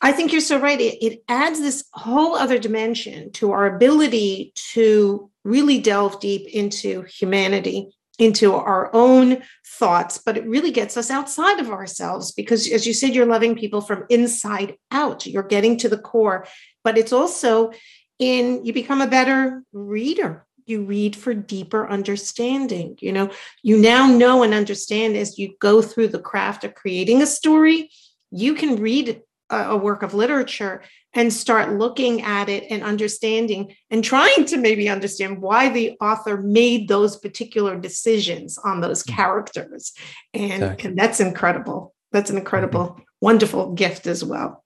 [0.00, 0.80] I think you're so right.
[0.80, 7.02] It, it adds this whole other dimension to our ability to really delve deep into
[7.02, 7.88] humanity,
[8.18, 12.92] into our own thoughts, but it really gets us outside of ourselves because, as you
[12.92, 15.26] said, you're loving people from inside out.
[15.26, 16.46] You're getting to the core,
[16.84, 17.72] but it's also
[18.18, 22.96] in you become a better reader you read for deeper understanding.
[23.00, 23.30] You know,
[23.62, 27.90] you now know and understand as you go through the craft of creating a story,
[28.30, 30.82] you can read a, work of literature
[31.14, 36.36] and start looking at it and understanding and trying to maybe understand why the author
[36.42, 39.14] made those particular decisions on those mm.
[39.14, 39.92] characters.
[40.34, 40.90] And, exactly.
[40.90, 41.94] and that's incredible.
[42.12, 43.02] That's an incredible, mm-hmm.
[43.20, 44.64] wonderful gift as well.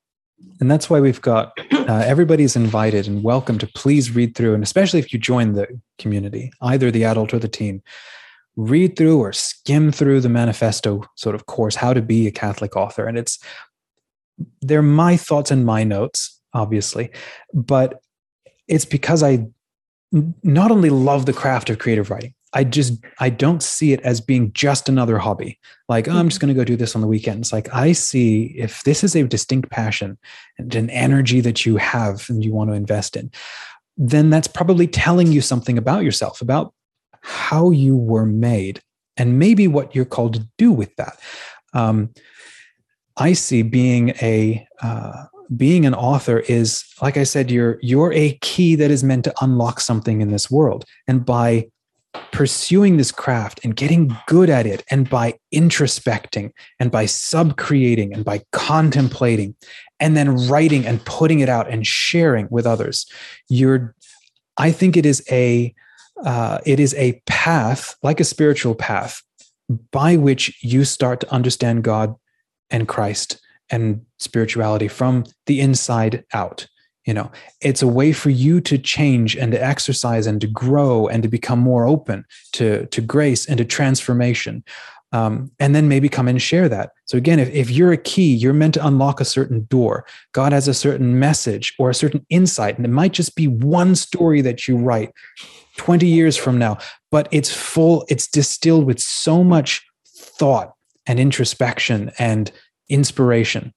[0.59, 4.63] And that's why we've got uh, everybody's invited and welcome to please read through, and
[4.63, 5.67] especially if you join the
[5.97, 7.81] community, either the adult or the teen,
[8.55, 12.75] read through or skim through the manifesto sort of course, How to Be a Catholic
[12.75, 13.07] Author.
[13.07, 13.39] And it's,
[14.61, 17.11] they're my thoughts and my notes, obviously,
[17.53, 18.01] but
[18.67, 19.47] it's because I
[20.43, 24.21] not only love the craft of creative writing, I just I don't see it as
[24.21, 25.59] being just another hobby.
[25.89, 26.47] Like, oh, I'm just mm-hmm.
[26.47, 27.51] going to go do this on the weekends.
[27.51, 30.17] Like I see if this is a distinct passion
[30.57, 33.31] and an energy that you have and you want to invest in,
[33.97, 36.73] then that's probably telling you something about yourself, about
[37.21, 38.81] how you were made,
[39.17, 41.19] and maybe what you're called to do with that.
[41.73, 42.13] Um,
[43.17, 48.37] I see being a uh, being an author is like I said, you're you're a
[48.41, 51.67] key that is meant to unlock something in this world, and by
[52.31, 58.13] pursuing this craft and getting good at it and by introspecting and by sub creating
[58.13, 59.55] and by contemplating
[59.99, 63.07] and then writing and putting it out and sharing with others
[63.49, 63.95] you're
[64.57, 65.73] i think it is a
[66.23, 69.23] uh, it is a path like a spiritual path
[69.91, 72.15] by which you start to understand god
[72.69, 73.39] and christ
[73.69, 76.67] and spirituality from the inside out
[77.05, 77.31] you know.
[77.61, 81.29] It's a way for you to change and to exercise and to grow and to
[81.29, 84.63] become more open to to grace and to transformation.
[85.11, 86.91] Um, and then maybe come and share that.
[87.05, 90.05] So again if, if you're a key you're meant to unlock a certain door.
[90.31, 93.95] God has a certain message or a certain insight and it might just be one
[93.95, 95.11] story that you write
[95.77, 96.77] 20 years from now
[97.11, 100.73] but it's full it's distilled with so much thought
[101.05, 102.51] and introspection and
[102.89, 103.73] inspiration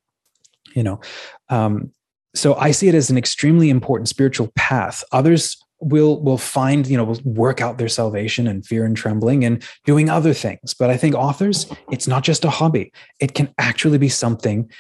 [0.77, 1.01] you know?
[1.49, 1.91] Um,
[2.37, 5.03] so I see it as an extremely important spiritual path.
[5.11, 9.45] Others will will find you know will work out their salvation and fear and trembling
[9.45, 10.75] and doing other things.
[10.75, 12.93] But i think authors it's not just a hobby.
[13.21, 14.71] It can actually be something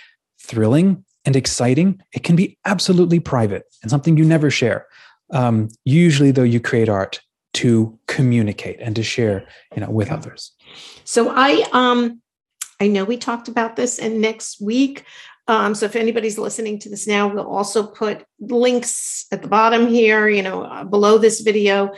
[0.40, 2.01] thrilling and exciting.
[2.12, 4.86] It can be absolutely private and something you never share.
[5.32, 7.20] Um, usually though you create art
[7.55, 10.53] to communicate and to share you know with others.
[11.05, 12.20] So i um
[12.80, 15.04] i know we talked about this and next week
[15.48, 19.86] um, so if anybody's listening to this now, we'll also put links at the bottom
[19.86, 21.94] here, you know, uh, below this video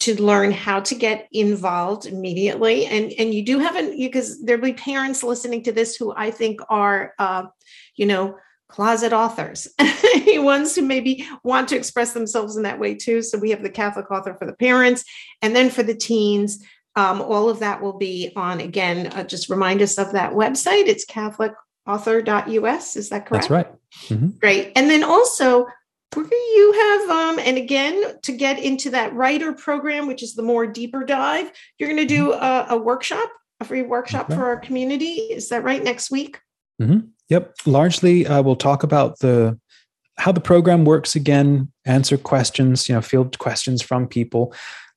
[0.00, 2.86] to learn how to get involved immediately.
[2.86, 6.30] And and you do have an because there'll be parents listening to this who I
[6.30, 7.44] think are, uh,
[7.96, 8.36] you know,
[8.68, 9.68] closet authors,
[10.26, 13.22] ones who maybe want to express themselves in that way too.
[13.22, 15.04] So we have the Catholic author for the parents,
[15.42, 16.64] and then for the teens.
[17.00, 19.06] Um, all of that will be on again.
[19.06, 20.86] Uh, just remind us of that website.
[20.86, 22.96] It's catholicauthor.us.
[22.96, 23.48] Is that correct?
[23.48, 23.68] That's right.
[24.08, 24.28] Mm-hmm.
[24.38, 24.72] Great.
[24.76, 25.66] And then also,
[26.12, 30.42] where you have, um, and again, to get into that writer program, which is the
[30.42, 32.72] more deeper dive, you're going to do mm-hmm.
[32.72, 33.30] a, a, workshop,
[33.60, 35.14] a free workshop for our community.
[35.30, 35.82] Is that right?
[35.82, 36.38] Next week?
[36.82, 37.06] Mm-hmm.
[37.30, 37.54] Yep.
[37.64, 39.58] Largely, uh, we'll talk about the
[40.18, 44.52] how the program works again, answer questions, you know, field questions from people.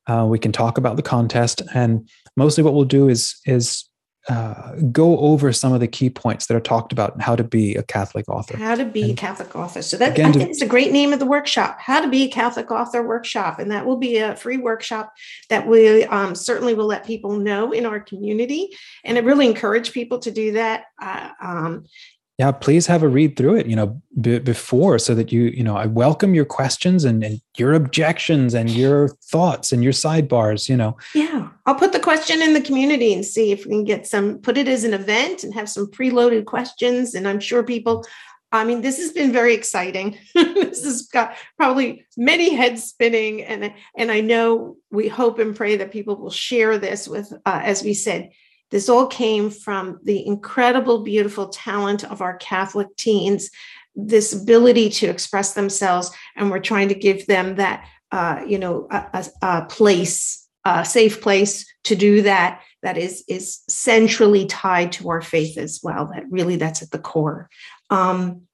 [0.08, 3.90] Uh, we can talk about the contest, and mostly what we'll do is is
[4.30, 7.76] uh, go over some of the key points that are talked about how to be
[7.76, 8.56] a Catholic author.
[8.56, 9.82] How to be and a Catholic author.
[9.82, 11.78] So that again, I think it's a great name of the workshop.
[11.80, 15.12] How to be a Catholic author workshop, and that will be a free workshop
[15.50, 18.70] that we um, certainly will let people know in our community,
[19.04, 20.86] and I really encourage people to do that.
[21.02, 21.86] Uh, um,
[22.44, 25.64] yeah please have a read through it you know b- before so that you you
[25.64, 30.68] know i welcome your questions and, and your objections and your thoughts and your sidebars
[30.68, 30.98] you know.
[31.14, 34.40] Yeah i'll put the question in the community and see if we can get some
[34.40, 37.16] put it as an event and have some preloaded questions.
[37.16, 38.06] And i'm sure people
[38.56, 40.16] I mean, this has been very exciting.
[40.36, 45.76] this has got probably many heads spinning, and and I know we hope and pray
[45.78, 48.30] that people will share this with, uh, as we said,
[48.74, 53.52] this all came from the incredible, beautiful talent of our Catholic teens,
[53.96, 56.10] this ability to express themselves.
[56.36, 61.22] And we're trying to give them that, uh, you know, a, a, place, a safe
[61.22, 62.64] place to do that.
[62.82, 66.10] That is is centrally tied to our faith as well.
[66.12, 67.52] That really that's at the core.
[67.92, 68.48] Um,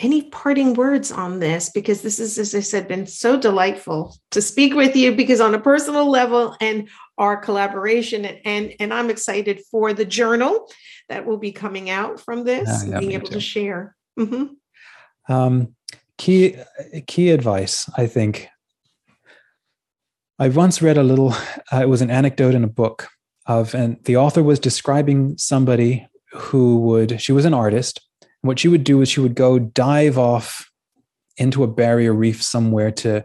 [0.00, 4.42] any parting words on this because this is as i said been so delightful to
[4.42, 6.88] speak with you because on a personal level and
[7.18, 10.68] our collaboration and and, i'm excited for the journal
[11.08, 13.34] that will be coming out from this yeah, yeah, being able too.
[13.34, 15.32] to share mm-hmm.
[15.32, 15.74] um,
[16.18, 16.56] key
[17.06, 18.48] key advice i think
[20.42, 21.32] I once read a little,
[21.72, 23.06] uh, it was an anecdote in a book
[23.46, 28.00] of, and the author was describing somebody who would, she was an artist.
[28.40, 30.68] What she would do is she would go dive off
[31.36, 33.24] into a barrier reef somewhere to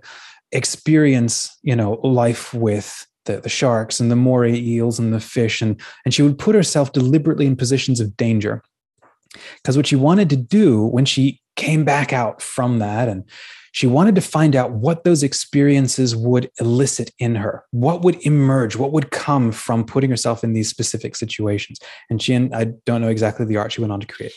[0.51, 5.61] experience, you know, life with the, the sharks and the moray eels and the fish.
[5.61, 8.63] And, and she would put herself deliberately in positions of danger.
[9.61, 13.23] Because what she wanted to do when she came back out from that and
[13.73, 18.75] she wanted to find out what those experiences would elicit in her what would emerge
[18.75, 23.01] what would come from putting herself in these specific situations and she and i don't
[23.01, 24.33] know exactly the art she went on to create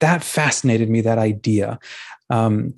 [0.00, 1.78] that fascinated me that idea
[2.30, 2.74] um,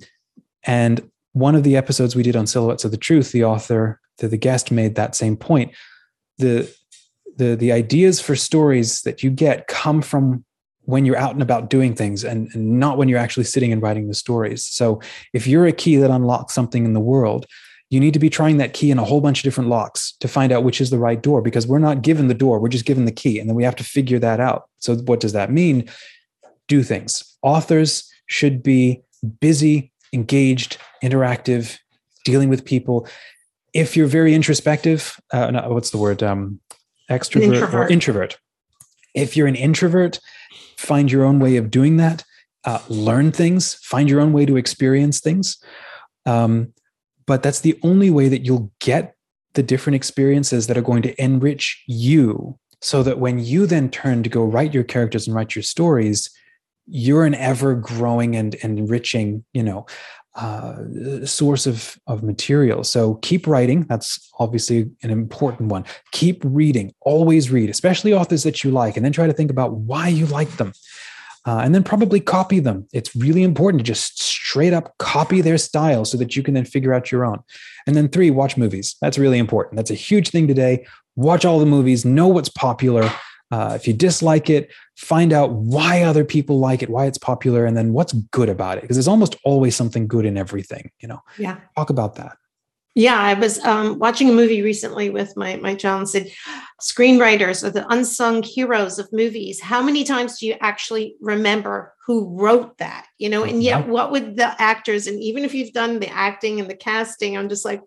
[0.65, 4.27] and one of the episodes we did on silhouettes of the truth the author the,
[4.27, 5.71] the guest made that same point
[6.37, 6.73] the
[7.37, 10.43] the the ideas for stories that you get come from
[10.85, 13.81] when you're out and about doing things and, and, not when you're actually sitting and
[13.81, 14.63] writing the stories.
[14.63, 15.01] So
[15.33, 17.47] if you're a key that unlocks something in the world,
[17.89, 20.27] you need to be trying that key in a whole bunch of different locks to
[20.27, 22.85] find out which is the right door because we're not given the door, we're just
[22.85, 24.69] given the key and then we have to figure that out.
[24.79, 25.89] So what does that mean?
[26.67, 27.23] Do things.
[27.41, 29.01] Authors should be
[29.39, 31.77] busy, engaged, interactive,
[32.25, 33.07] dealing with people.
[33.75, 36.23] If you're very introspective, uh, no, what's the word?
[36.23, 36.61] Um,
[37.11, 37.73] extrovert introvert.
[37.73, 38.39] or introvert.
[39.13, 40.19] If you're an introvert,
[40.77, 42.23] find your own way of doing that,
[42.63, 45.57] uh, learn things, find your own way to experience things.
[46.25, 46.73] Um,
[47.27, 49.15] but that's the only way that you'll get
[49.53, 54.23] the different experiences that are going to enrich you so that when you then turn
[54.23, 56.29] to go write your characters and write your stories
[56.87, 59.85] you're an ever growing and, and enriching you know
[60.35, 62.83] uh, source of, of material.
[62.83, 63.83] So keep writing.
[63.83, 65.85] That's obviously an important one.
[66.11, 66.93] Keep reading.
[67.01, 70.25] Always read, especially authors that you like, and then try to think about why you
[70.25, 70.73] like them.
[71.47, 72.87] Uh, and then probably copy them.
[72.91, 76.65] It's really important to just straight up copy their style so that you can then
[76.65, 77.39] figure out your own.
[77.85, 78.95] And then three, watch movies.
[78.99, 79.77] That's really important.
[79.77, 80.87] That's a huge thing today.
[81.15, 83.09] Watch all the movies, know what's popular,
[83.51, 87.65] uh, if you dislike it, find out why other people like it, why it's popular,
[87.65, 88.81] and then what's good about it.
[88.81, 90.91] Because there's almost always something good in everything.
[90.99, 91.21] You know.
[91.37, 91.59] Yeah.
[91.75, 92.37] Talk about that.
[92.97, 96.31] Yeah, I was um, watching a movie recently with my my child said,
[96.81, 99.59] screenwriters are the unsung heroes of movies.
[99.59, 103.07] How many times do you actually remember who wrote that?
[103.17, 106.61] You know, and yet what would the actors and even if you've done the acting
[106.61, 107.81] and the casting, I'm just like,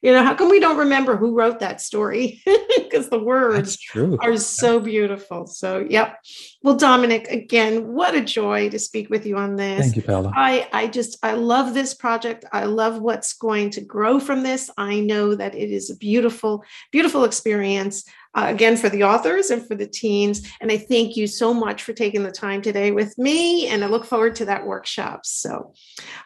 [0.00, 2.42] you know how come we don't remember who wrote that story?
[2.88, 3.78] Because the words
[4.20, 5.46] are so beautiful.
[5.46, 6.24] So yep.
[6.62, 9.80] Well dominic again what a joy to speak with you on this.
[9.80, 12.46] Thank you Paola i i just i love this project.
[12.50, 14.70] I love what's going to grow from this.
[14.78, 18.04] I know that it is a beautiful beautiful experience
[18.34, 20.48] uh, again for the authors and for the teens.
[20.60, 23.68] And I thank you so much for taking the time today with me.
[23.68, 25.24] And I look forward to that workshop.
[25.24, 25.72] So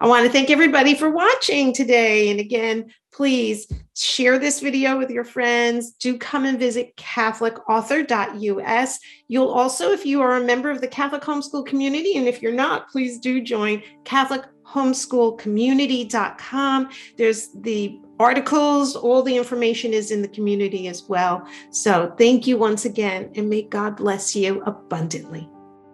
[0.00, 2.30] I want to thank everybody for watching today.
[2.30, 5.92] And again, please share this video with your friends.
[5.92, 8.98] Do come and visit CatholicAuthor.us.
[9.28, 12.52] You'll also, if you are a member of the Catholic Homeschool community, and if you're
[12.52, 14.42] not, please do join Catholic
[14.72, 16.88] CatholicHomeschoolCommunity.com.
[17.16, 21.46] There's the articles, all the information is in the community as well.
[21.70, 25.48] So thank you once again, and may God bless you abundantly.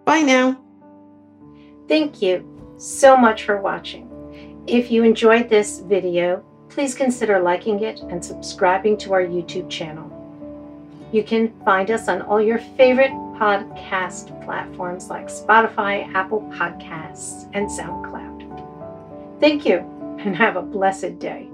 [0.05, 0.61] Bye now.
[1.87, 2.45] Thank you
[2.77, 4.05] so much for watching.
[4.67, 10.07] If you enjoyed this video, please consider liking it and subscribing to our YouTube channel.
[11.11, 17.67] You can find us on all your favorite podcast platforms like Spotify, Apple Podcasts, and
[17.67, 19.39] SoundCloud.
[19.39, 19.79] Thank you,
[20.19, 21.49] and have a blessed day.